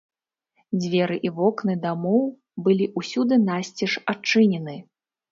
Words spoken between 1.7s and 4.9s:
дамоў былі ўсюды насцеж адчынены.